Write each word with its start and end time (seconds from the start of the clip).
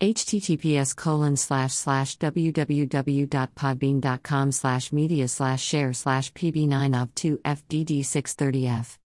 https 0.00 0.94
colon 0.94 1.36
slash 1.36 1.72
slash 1.72 2.18
www.podbean.com 2.18 4.52
slash 4.52 4.92
media 4.92 5.26
slash 5.26 5.64
share 5.64 5.94
slash 5.94 6.30
pb9 6.32 7.02
of 7.02 7.14
2 7.14 7.38
fdd630f 7.38 8.98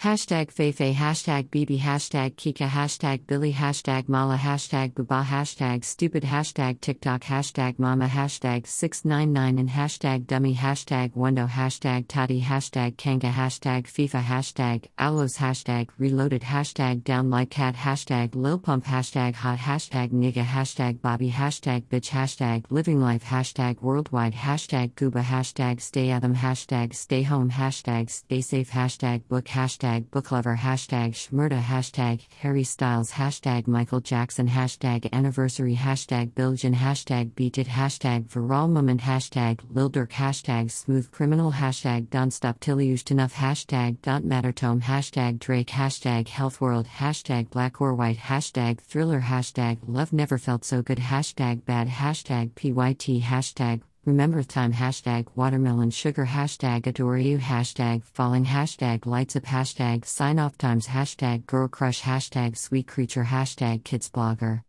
Hashtag 0.00 0.54
Feifei, 0.54 0.94
hashtag 0.94 1.50
Bibi, 1.50 1.76
hashtag 1.76 2.36
Kika, 2.36 2.68
hashtag 2.68 3.26
Billy, 3.26 3.52
hashtag 3.52 4.08
Mala, 4.08 4.36
hashtag 4.36 4.92
Buba, 4.92 5.24
hashtag 5.24 5.84
Stupid, 5.84 6.22
hashtag 6.22 6.80
TikTok, 6.80 7.22
hashtag 7.22 7.80
Mama, 7.80 8.06
hashtag 8.06 8.64
699 8.64 9.58
and 9.58 9.68
hashtag 9.68 10.24
Dummy, 10.24 10.54
hashtag 10.54 11.10
Wendo, 11.16 11.48
hashtag 11.48 12.06
Tati, 12.06 12.40
hashtag 12.40 12.96
Kanga, 12.96 13.26
hashtag 13.26 13.86
FIFA, 13.86 14.22
hashtag 14.22 14.84
Owlos, 15.00 15.36
hashtag 15.38 15.88
Reloaded, 15.98 16.42
hashtag 16.42 17.02
Down 17.02 17.28
Like 17.28 17.50
Cat, 17.50 17.74
hashtag 17.74 18.36
Lil 18.36 18.60
Pump, 18.60 18.84
hashtag 18.84 19.34
Hot, 19.34 19.58
hashtag 19.58 20.12
Nigga, 20.12 20.44
hashtag 20.44 21.02
Bobby, 21.02 21.32
hashtag 21.32 21.82
Bitch, 21.86 22.10
hashtag 22.10 22.62
Living 22.70 23.00
Life, 23.00 23.24
hashtag 23.24 23.82
Worldwide, 23.82 24.34
hashtag 24.34 24.92
Gooba, 24.92 25.24
hashtag 25.24 25.80
Stay 25.80 26.10
Adam, 26.10 26.36
hashtag 26.36 26.94
Stay 26.94 27.24
Home, 27.24 27.50
hashtag 27.50 28.08
Stay 28.08 28.40
Safe, 28.40 28.70
hashtag 28.70 29.22
Book, 29.28 29.46
hashtag 29.46 29.87
hashtag 29.88 30.04
booklover 30.10 30.56
hashtag 30.56 31.12
shmurda 31.12 31.60
hashtag 31.60 32.20
Harry 32.40 32.64
Styles 32.64 33.12
hashtag 33.12 33.66
Michael 33.66 34.00
Jackson 34.00 34.48
hashtag 34.48 35.08
anniversary 35.12 35.76
hashtag 35.76 36.34
Billion 36.34 36.74
hashtag 36.74 37.34
beat 37.34 37.56
it 37.58 37.68
hashtag 37.68 38.28
viral 38.28 38.68
moment 38.68 39.00
hashtag 39.00 39.60
Lil 39.70 39.90
Durk 39.90 40.10
hashtag 40.10 40.70
smooth 40.70 41.10
criminal 41.10 41.52
hashtag 41.52 42.10
don't 42.10 42.32
stop 42.32 42.60
till 42.60 42.80
you 42.80 42.98
enough 43.10 43.34
hashtag 43.34 43.96
don't 44.02 44.24
matter 44.24 44.52
tome 44.52 44.80
hashtag 44.80 45.38
Drake 45.38 45.68
hashtag 45.68 46.28
health 46.28 46.60
world 46.60 46.86
hashtag 46.86 47.48
black 47.50 47.80
or 47.80 47.94
white 47.94 48.18
hashtag 48.18 48.80
thriller 48.80 49.22
hashtag 49.22 49.78
love 49.86 50.12
never 50.12 50.36
felt 50.36 50.64
so 50.64 50.82
good 50.82 50.98
hashtag 50.98 51.64
bad 51.64 51.88
hashtag 51.88 52.50
pyt 52.52 53.22
hashtag 53.22 53.80
Remember 54.08 54.42
time 54.42 54.72
hashtag 54.72 55.26
watermelon 55.34 55.90
sugar 55.90 56.24
hashtag 56.24 56.86
adore 56.86 57.18
you 57.18 57.36
hashtag 57.36 58.02
falling 58.04 58.46
hashtag 58.46 59.04
lights 59.04 59.36
up 59.36 59.42
hashtag 59.42 60.06
sign 60.06 60.38
off 60.38 60.56
times 60.56 60.86
hashtag 60.86 61.44
girl 61.44 61.68
crush 61.68 62.00
hashtag 62.00 62.56
sweet 62.56 62.86
creature 62.86 63.24
hashtag 63.24 63.84
kids 63.84 64.08
blogger 64.08 64.62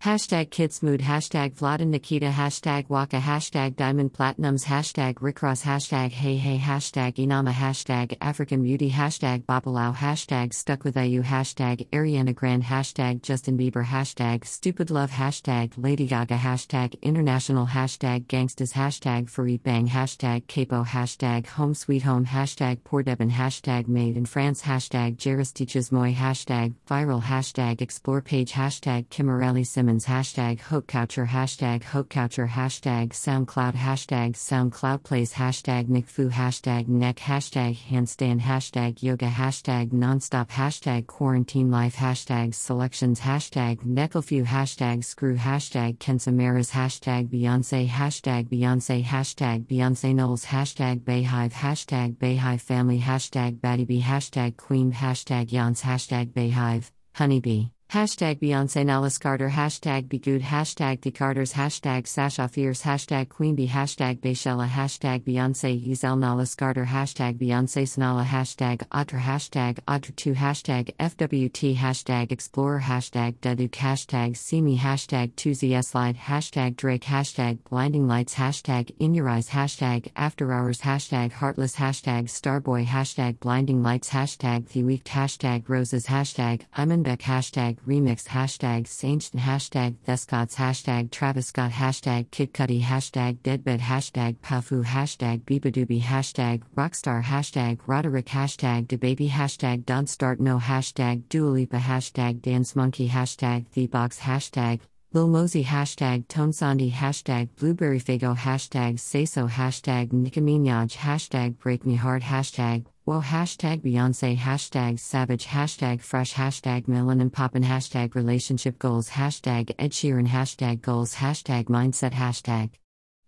Hashtag 0.00 0.48
Kids 0.48 0.82
Mood, 0.82 1.00
hashtag 1.00 1.52
Vlad 1.52 1.82
and 1.82 1.90
Nikita, 1.90 2.30
hashtag 2.30 2.88
Waka, 2.88 3.18
hashtag 3.18 3.76
Diamond 3.76 4.14
Platinums, 4.14 4.64
hashtag 4.64 5.16
Rickross, 5.16 5.62
hashtag 5.64 6.10
Hey 6.10 6.38
Hey, 6.38 6.56
hashtag 6.56 7.16
Inama, 7.16 7.52
hashtag 7.52 8.16
African 8.18 8.62
Beauty, 8.62 8.90
hashtag 8.90 9.44
Babalau, 9.44 9.94
hashtag 9.94 10.54
Stuck 10.54 10.84
with 10.84 10.96
IU, 10.96 11.22
hashtag 11.22 11.86
Ariana 11.90 12.34
Grande, 12.34 12.64
hashtag 12.64 13.20
Justin 13.20 13.58
Bieber, 13.58 13.84
hashtag 13.84 14.46
Stupid 14.46 14.90
Love, 14.90 15.10
hashtag 15.10 15.74
Lady 15.76 16.06
Gaga, 16.06 16.38
hashtag 16.38 16.98
International, 17.02 17.66
hashtag 17.66 18.24
Gangstas, 18.24 18.72
hashtag 18.72 19.28
Farid 19.28 19.62
Bang, 19.62 19.86
hashtag 19.86 20.46
Capo, 20.46 20.82
hashtag 20.82 21.46
Home 21.48 21.74
Sweet 21.74 22.04
Home, 22.04 22.24
hashtag 22.24 22.82
Poor 22.84 23.02
Devin, 23.02 23.32
hashtag 23.32 23.86
Made 23.86 24.16
in 24.16 24.24
France, 24.24 24.62
hashtag 24.62 25.22
Jairus 25.22 25.52
Teaches 25.52 25.92
Moy, 25.92 26.14
hashtag 26.14 26.72
Viral, 26.88 27.22
hashtag 27.22 27.82
Explore 27.82 28.22
Page, 28.22 28.52
hashtag 28.52 29.06
Kimora 29.08 29.52
Lee 29.52 29.62
Simmons 29.62 29.89
hashtag 29.98 30.60
HopeCoucher 30.60 31.26
hashtag 31.26 31.82
HopeCoucher 31.82 32.48
hashtag 32.48 33.10
SoundCloud 33.10 33.74
hashtag 33.74 34.34
SoundCloud 34.34 35.02
Plays 35.02 35.32
hashtag 35.32 35.88
NickFu 35.88 36.30
hashtag 36.30 36.86
Neck 36.86 37.16
hashtag 37.16 37.76
Handstand 37.76 38.40
hashtag 38.40 39.02
Yoga 39.02 39.26
hashtag 39.26 39.90
Nonstop 39.90 40.48
hashtag 40.50 41.08
Quarantine 41.08 41.70
Life 41.70 41.96
hashtag 41.96 42.54
Selections 42.54 43.20
hashtag 43.20 43.78
Necklefew 43.84 44.44
hashtag 44.44 45.04
Screw 45.04 45.36
hashtag 45.36 45.98
Kensamaras 45.98 46.70
hashtag 46.70 47.28
Beyonce 47.28 47.88
hashtag 47.88 48.48
Beyonce 48.48 49.04
hashtag 49.04 49.66
Beyonce 49.66 50.14
Knowles 50.14 50.44
hashtag 50.44 51.00
Beyhive 51.00 51.52
hashtag 51.52 52.16
Beyhive 52.16 52.60
Family 52.60 53.00
hashtag 53.00 53.58
Baddie 53.58 54.02
hashtag 54.02 54.56
Queen 54.56 54.92
hashtag 54.92 55.48
Yance 55.48 55.82
hashtag 55.82 56.32
Beyhive 56.32 56.90
Honeybee 57.14 57.70
Hashtag 57.90 58.38
Beyonce 58.38 58.86
Nellis 58.86 59.18
Carter, 59.18 59.50
hashtag 59.50 60.06
Begood, 60.06 60.42
hashtag 60.42 61.00
The 61.00 61.10
Carters, 61.10 61.54
hashtag 61.54 62.06
Sasha 62.06 62.46
Fierce, 62.46 62.82
hashtag 62.82 63.26
Queenbee, 63.26 63.68
hashtag 63.68 64.20
Bayshella, 64.20 64.68
hashtag 64.68 65.24
Beyonce 65.24 65.84
Yuzel 65.84 66.16
Nellis 66.16 66.54
Carter, 66.54 66.84
hashtag 66.84 67.36
Beyonce 67.36 67.82
Sanala, 67.82 68.24
hashtag 68.24 68.86
Audra, 68.90 69.18
hashtag 69.18 69.80
Audra2, 69.88 70.36
hashtag 70.36 70.94
FWT, 71.00 71.74
hashtag 71.74 72.30
Explorer, 72.30 72.78
hashtag 72.78 73.34
Duduk, 73.40 73.72
hashtag 73.72 74.36
See 74.36 74.60
Me, 74.60 74.78
hashtag 74.78 75.32
2ZS 75.32 75.86
Slide, 75.86 76.16
hashtag 76.16 76.76
Drake, 76.76 77.02
hashtag 77.02 77.58
Blinding 77.68 78.06
Lights, 78.06 78.36
hashtag 78.36 78.94
In 79.00 79.14
Your 79.14 79.28
Eyes, 79.28 79.48
hashtag 79.48 80.12
After 80.14 80.52
Hours, 80.52 80.82
hashtag 80.82 81.32
Heartless, 81.32 81.74
hashtag 81.74 82.26
Starboy, 82.28 82.86
hashtag 82.86 83.40
Blinding 83.40 83.82
Lights, 83.82 84.10
hashtag 84.10 84.68
The 84.68 84.84
Week, 84.84 85.02
hashtag 85.06 85.68
Roses, 85.68 86.06
hashtag 86.06 86.60
Imanbek, 86.76 87.22
hashtag 87.22 87.78
remix 87.86 88.26
hashtag 88.28 88.86
Saint 88.86 89.22
hashtag 89.32 89.96
Thescots 90.06 90.56
hashtag 90.56 91.10
Travis 91.10 91.48
Scott 91.48 91.72
hashtag 91.72 92.30
Kid 92.30 92.52
hashtag 92.52 93.42
Deadbed 93.42 93.80
hashtag 93.80 94.36
Pafu 94.38 94.84
hashtag 94.84 95.42
beabadoobee 95.42 96.02
hashtag 96.02 96.62
Rockstar 96.76 97.22
hashtag 97.22 97.78
Roderick 97.86 98.26
hashtag 98.26 98.86
DaBaby 98.86 99.28
hashtag 99.30 99.84
Don't 99.86 100.08
Start 100.08 100.40
No 100.40 100.58
hashtag 100.58 101.22
Dua 101.28 101.48
Lipa 101.48 101.78
hashtag 101.78 102.42
Dance 102.42 102.76
Monkey 102.76 103.08
hashtag 103.08 103.66
TheBox 103.74 104.20
hashtag 104.20 104.80
Lil 105.12 105.26
Mosey 105.26 105.64
hashtag 105.64 106.28
Tone 106.28 106.52
Sandy 106.52 106.92
hashtag 106.92 107.48
Blueberry 107.56 107.98
Faygo 107.98 108.36
hashtag 108.36 109.00
Say 109.00 109.24
So 109.24 109.48
hashtag 109.48 110.12
Nicki 110.12 110.40
Minaj 110.40 110.96
hashtag 110.96 111.58
Break 111.58 111.84
Me 111.84 111.96
Heart 111.96 112.22
hashtag 112.22 112.84
Whoa 113.10 113.20
hashtag 113.20 113.82
Beyonce 113.82 114.36
hashtag 114.36 115.00
Savage 115.00 115.46
hashtag 115.48 116.00
Fresh 116.00 116.34
hashtag 116.34 116.86
Melanin 116.86 117.32
Poppin 117.32 117.64
hashtag 117.64 118.14
Relationship 118.14 118.78
Goals 118.78 119.10
hashtag 119.10 119.74
Ed 119.80 119.90
Sheeran 119.90 120.28
hashtag 120.28 120.80
Goals 120.80 121.16
hashtag 121.16 121.64
Mindset 121.64 122.12
hashtag 122.12 122.70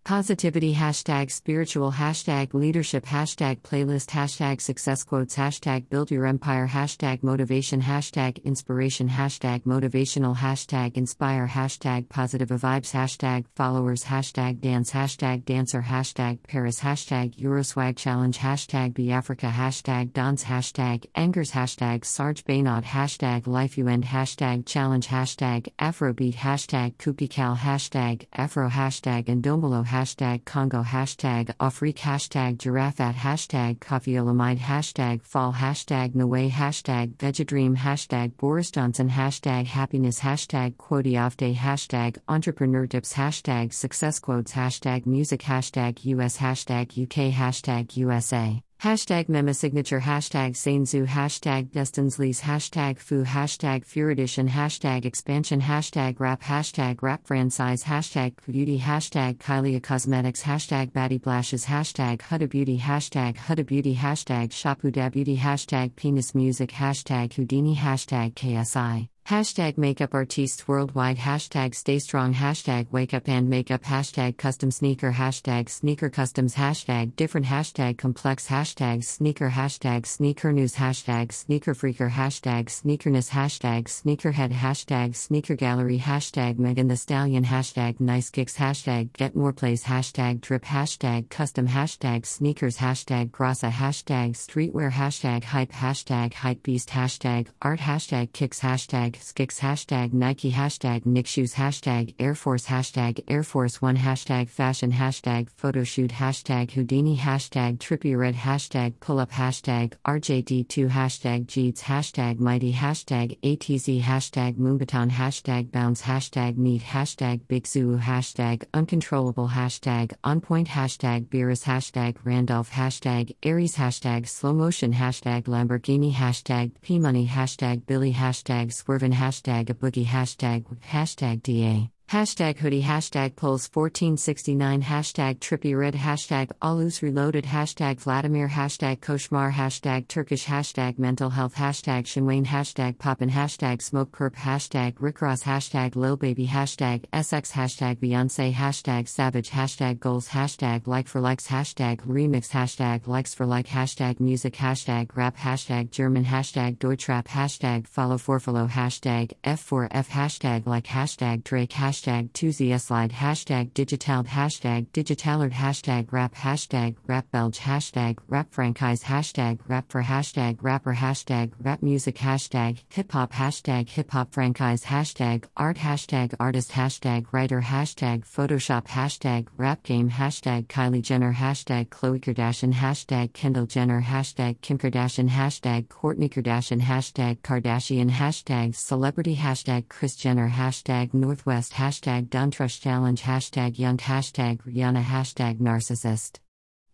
Positivity 0.05 0.75
hashtag 0.75 1.31
spiritual 1.31 1.93
hashtag 1.93 2.55
leadership 2.55 3.07
hashtag 3.07 3.61
playlist 3.61 4.11
hashtag 4.11 4.61
success 4.61 5.05
quotes 5.05 5.37
hashtag 5.37 5.89
build 5.91 6.11
your 6.11 6.27
empire 6.27 6.67
hashtag 6.67 7.23
motivation 7.23 7.81
hashtag 7.81 8.43
inspiration 8.43 9.09
hashtag 9.09 9.63
motivational 9.63 10.35
hashtag 10.37 10.97
inspire 10.97 11.47
hashtag 11.47 12.09
positive 12.09 12.49
vibes 12.49 12.91
hashtag 12.91 13.45
followers 13.55 14.03
hashtag 14.03 14.61
dance 14.61 14.91
hashtag 14.91 15.45
dancer 15.45 15.83
hashtag 15.83 16.41
Paris 16.49 16.81
hashtag 16.81 17.37
Euroswag 17.37 17.97
challenge 17.97 18.39
hashtag 18.39 18.95
be 18.95 19.13
Africa 19.13 19.53
hashtag 19.55 20.13
dance 20.13 20.43
hashtag 20.43 21.07
angers 21.15 21.53
hashtag 21.53 22.05
Sarge 22.05 22.45
Baynod 22.45 22.83
hashtag 22.83 23.47
life 23.47 23.79
you 23.79 23.87
end 23.87 24.05
hashtag 24.05 24.67
challenge 24.67 25.07
hashtag 25.07 25.69
Afrobeat 25.79 26.35
hashtag 26.35 26.97
Kupical 26.97 27.57
hashtag 27.57 28.27
Afro 28.33 28.69
hashtag 28.69 29.27
Indomolo 29.27 29.92
hashtag 29.93 30.45
Congo 30.47 30.83
hashtag 30.83 31.55
Afrique 31.61 31.99
hashtag 31.99 32.57
Giraffe 32.57 33.15
hashtag 33.15 33.79
Coffeeolamide 33.79 34.59
hashtag 34.59 35.23
Fall 35.23 35.53
hashtag 35.53 36.15
Naway 36.15 36.51
hashtag 36.51 37.15
Vegedream 37.17 37.77
hashtag 37.77 38.35
Boris 38.39 38.71
Johnson 38.71 39.11
hashtag 39.11 39.67
Happiness 39.67 40.21
hashtag 40.21 40.77
Quotiafte 40.77 41.55
hashtag 41.55 42.17
Entrepreneur 42.27 42.87
Tips 42.87 43.13
hashtag 43.13 43.75
Success 43.75 44.19
Quotes 44.19 44.53
hashtag 44.53 45.05
Music 45.05 45.43
hashtag 45.43 46.03
US 46.07 46.39
hashtag 46.39 46.87
UK 46.97 47.31
hashtag 47.31 47.95
USA 47.97 48.63
Hashtag 48.83 49.29
Mema 49.29 49.55
Signature 49.55 50.01
Hashtag 50.01 50.55
Sainzu 50.55 51.07
Hashtag 51.07 51.71
Destinsleys 51.71 52.41
Hashtag 52.41 52.99
Fu 52.99 53.23
Hashtag 53.23 53.87
Furidition 53.87 54.49
Hashtag 54.49 55.05
Expansion 55.05 55.61
Hashtag 55.61 56.19
Rap 56.19 56.43
Hashtag 56.43 57.01
Rap 57.01 57.25
Franchise 57.25 57.85
Hashtag 57.85 58.33
Beauty 58.45 58.81
Hashtag 58.81 59.37
Kylie 59.37 59.81
Cosmetics 59.81 60.43
Hashtag 60.43 60.91
Baddie 60.91 61.21
Blashes 61.21 61.67
Hashtag 61.67 62.23
Huda 62.23 62.49
Beauty 62.49 62.77
Hashtag 62.77 63.37
Huda 63.37 63.65
Beauty 63.65 63.95
Hashtag 63.95 64.49
Shapuda 64.51 65.13
Beauty 65.13 65.37
Hashtag 65.37 65.95
Penis 65.95 66.35
Music 66.35 66.73
Hashtag 66.73 67.33
Houdini 67.35 67.77
Hashtag 67.77 68.35
KSI 68.35 69.07
Hashtag 69.29 69.79
makeup 69.79 70.15
artists 70.15 70.67
worldwide. 70.67 71.17
Hashtag 71.17 71.77
stay 71.77 72.01
strong. 72.01 72.35
Hashtag 72.35 72.91
wake 72.91 73.15
up 73.15 73.29
and 73.29 73.49
makeup. 73.49 73.85
Hashtag 73.85 74.37
custom 74.37 74.73
sneaker. 74.73 75.13
Hashtag 75.13 75.69
sneaker 75.69 76.11
customs. 76.11 76.57
Hashtag 76.57 77.15
different. 77.15 77.47
Hashtag 77.47 77.99
complex. 77.99 78.49
Hashtag 78.49 79.05
sneaker. 79.05 79.49
Hashtag 79.51 80.07
sneaker 80.07 80.53
news. 80.53 80.75
Hashtag 80.75 81.33
sneaker 81.33 81.73
freaker. 81.73 82.11
Hashtag 82.11 82.65
sneakerness. 82.67 83.31
Hashtag 83.31 83.85
sneakerhead. 83.85 84.53
Hashtag 84.53 85.15
sneaker 85.15 85.55
gallery. 85.55 86.01
Hashtag 86.01 86.59
Megan 86.59 86.89
Thee 86.89 86.97
Stallion. 86.97 87.45
Hashtag 87.45 88.01
nice 88.01 88.29
kicks. 88.29 88.57
Hashtag 88.57 89.13
get 89.13 89.37
more 89.37 89.53
plays. 89.53 89.85
Hashtag 89.85 90.41
drip. 90.41 90.65
Hashtag 90.65 91.31
custom. 91.31 91.69
Hashtag 91.69 92.27
sneakers. 92.27 92.79
Hashtag 92.79 93.31
grassa. 93.31 93.71
Hashtag 93.71 94.33
streetwear. 94.33 94.91
Hashtag 94.91 95.45
hype. 95.45 95.71
Hashtag 95.71 96.35
hype 96.35 96.63
beast. 96.65 96.89
Hashtag 96.91 97.47
art. 97.63 97.79
Hashtag 97.79 98.33
kicks. 98.33 98.59
Hashtag 98.61 99.13
Skix 99.23 99.61
hashtag 99.61 100.13
Nike 100.13 100.51
hashtag 100.51 101.07
Nick 101.07 101.29
Shoes 101.29 101.55
hashtag 101.55 102.15
Air 102.19 102.35
Force 102.35 102.67
hashtag 102.67 103.23
Air 103.29 103.45
Force 103.45 103.81
One 103.81 103.97
hashtag 103.97 104.49
Fashion 104.49 104.91
hashtag 104.91 105.49
Photoshoot 105.51 106.11
hashtag 106.11 106.73
Houdini 106.73 107.17
hashtag 107.17 107.79
Trippy 107.79 108.19
Red 108.19 108.35
hashtag 108.35 108.95
Pull 108.99 109.21
Up 109.21 109.31
hashtag 109.31 109.93
RJD2 110.05 110.91
hashtag 110.91 111.47
Jeeds 111.47 111.83
hashtag 111.83 112.41
Mighty 112.41 112.73
hashtag 112.73 113.39
ATZ 113.43 114.03
hashtag 114.03 114.57
Moonbaton 114.57 115.11
hashtag 115.11 115.71
Bounce 115.71 116.03
hashtag 116.03 116.57
Neat 116.57 116.83
hashtag 116.83 117.41
Big 117.47 117.67
Zoo 117.67 117.99
hashtag 117.99 118.65
Uncontrollable 118.75 119.49
hashtag 119.49 120.13
On 120.25 120.41
Point 120.41 120.69
hashtag 120.69 121.29
Beerus 121.29 121.65
hashtag 121.65 122.17
Randolph 122.25 122.73
hashtag 122.73 123.37
Aries 123.45 123.77
hashtag 123.77 124.29
Slow 124.29 124.53
Motion 124.53 124.93
hashtag 124.93 125.45
Lamborghini 125.45 126.13
hashtag 126.13 126.73
P 126.83 126.99
Money 126.99 127.27
hashtag 127.27 127.87
Billy 127.87 128.13
hashtag 128.13 128.73
Swervin 129.03 129.15
hashtag 129.15 129.69
a 129.69 129.75
boogie 129.75 130.07
hashtag 130.07 130.65
hashtag 130.93 131.43
DA. 131.43 131.91
Hashtag 132.13 132.59
hoodie, 132.59 132.83
hashtag 132.83 133.37
polls 133.37 133.71
1469, 133.73 134.83
hashtag 134.83 135.39
trippy 135.39 135.75
red, 135.75 135.95
hashtag 135.95 136.51
alus 136.61 137.01
reloaded, 137.01 137.45
hashtag 137.45 138.01
Vladimir, 138.01 138.49
hashtag 138.49 138.99
koshmar, 139.01 139.51
hashtag 139.51 140.09
Turkish, 140.09 140.45
hashtag 140.45 140.99
mental 140.99 141.31
health, 141.31 141.55
hashtag 141.55 142.03
Shinwain, 142.03 142.45
hashtag 142.45 142.99
poppin, 142.99 143.31
hashtag 143.31 143.81
smoke 143.81 144.13
perp, 144.13 144.35
hashtag 144.35 144.93
Rick 144.99 145.23
Ross, 145.23 145.45
hashtag 145.45 145.97
Lil 145.97 146.19
Baby, 146.19 146.47
hashtag 146.47 147.07
SX, 147.15 147.53
hashtag 147.53 147.97
Beyonce, 147.97 148.53
hashtag 148.53 149.09
savage, 149.09 149.49
hashtag 149.49 149.99
goals, 149.99 150.29
hashtag 150.29 150.87
like 150.87 151.09
for 151.09 151.23
likes, 151.23 151.47
hashtag 151.47 152.01
remix, 152.05 152.51
hashtag 152.51 153.07
likes 153.07 153.33
for 153.35 153.47
like, 153.47 153.69
hashtag 153.69 154.21
music, 154.21 154.53
hashtag 154.53 155.09
rap, 155.17 155.35
hashtag 155.39 155.91
German, 155.91 156.27
hashtag 156.27 156.77
Deutschrap, 156.77 157.27
hashtag 157.29 157.89
follow 157.89 158.19
for 158.19 158.39
follow, 158.39 158.67
hashtag 158.67 159.33
F4F, 159.45 160.09
hashtag 160.09 160.67
like, 160.67 160.85
hashtag 160.85 161.43
Drake, 161.43 161.71
hashtag 161.71 162.02
hashtag 162.03 162.31
2zslide 162.33 163.13
hashtag 163.13 163.75
digital. 163.75 164.25
Hashtag 164.25 164.87
digitalert 164.93 165.53
hashtag 165.53 166.11
rap. 166.11 166.35
Hashtag 166.35 166.97
rap 167.07 167.31
belge. 167.31 167.59
Hashtag 167.59 168.19
rap 168.29 168.49
franchise 168.51 169.05
hashtag 169.05 169.59
rap 169.69 169.87
for 169.89 170.03
hashtag 170.03 170.59
rapper. 170.61 170.95
Hashtag 170.95 171.53
rap 171.61 171.83
music. 171.83 172.17
Hashtag 172.17 172.79
hip 172.89 173.13
hop. 173.13 173.33
Hashtag 173.33 173.89
hip 173.89 174.11
hop 174.11 174.33
franchise 174.33 174.85
hashtag 174.85 175.45
art. 175.57 175.77
Hashtag 175.77 176.35
artist. 176.41 176.73
Hashtag 176.73 177.27
writer. 177.31 177.61
Hashtag 177.61 178.25
photoshop. 178.25 178.87
Hashtag 178.87 179.47
rap 179.57 179.83
game. 179.83 180.11
Hashtag 180.11 180.67
Kylie 180.67 181.03
Jenner. 181.03 181.35
Hashtag 181.35 181.89
Khloe 181.89 182.21
Kardashian. 182.21 182.73
Hashtag 182.73 183.33
Kendall 183.33 183.67
Jenner. 183.67 184.03
Hashtag 184.03 184.61
Kim 184.61 184.79
Kardashian. 184.79 185.29
Hashtag 185.29 185.87
Kourtney 185.87 186.29
Kardashian. 186.29 186.81
Hashtag 186.81 187.39
Kardashian. 187.43 188.11
Hashtag 188.11 188.75
celebrity. 188.75 189.37
Hashtag 189.37 189.89
Kris 189.89 190.17
Jenner. 190.17 190.51
Hashtag 190.51 191.15
Northwest. 191.15 191.73
Hashtag 191.75 191.92
hashtag 191.93 192.29
Duntrush 192.29 192.81
Challenge. 192.81 193.21
Hashtag 193.21 193.79
Young. 193.79 193.99
Hashtag 193.99 194.63
Rihanna. 194.63 195.03
Hashtag 195.03 195.59
Narcissist. 195.59 196.39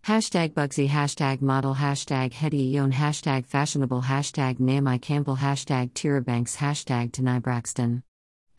Hashtag 0.05 0.55
Bugsy. 0.55 0.89
Hashtag 0.89 1.41
model. 1.41 1.77
Hashtag 1.77 2.33
Hetty 2.33 2.73
Yon 2.73 2.93
hashtag 2.93 3.47
fashionable. 3.47 4.03
Hashtag 4.03 4.59
Naomi 4.59 4.99
Campbell. 4.99 5.37
Hashtag 5.37 5.93
Tyra 5.93 6.25
Banks. 6.25 6.57
Hashtag 6.57 7.13
Tanai 7.13 7.39
Braxton. 7.39 8.03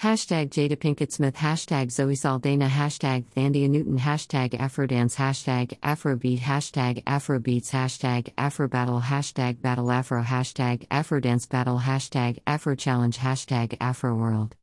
Hashtag 0.01 0.50
Jada 0.50 0.77
Pinkett 0.77 1.12
Smith. 1.12 1.36
Hashtag 1.36 1.91
Zoe 1.91 2.15
Saldana. 2.15 2.69
Hashtag 2.69 3.25
Thandie 3.35 3.69
Newton. 3.69 4.00
Hashtag 4.00 4.51
Afrodance. 4.51 5.15
Hashtag 5.18 5.77
Afrobeat. 5.81 6.39
Hashtag 6.39 7.03
Afrobeats. 7.03 7.71
Hashtag 7.71 8.33
Afrobattle 8.35 9.01
hashtag 9.01 9.62
Battle 9.62 9.92
Afro. 9.92 10.24
Hashtag 10.24 10.88
Afrodance 10.88 11.50
Battle. 11.50 11.80
Hashtag 11.80 12.38
Afro 12.47 12.75
Challenge. 12.75 13.18
Hashtag 13.18 13.75
Afro 13.81 14.15
World 14.15 14.56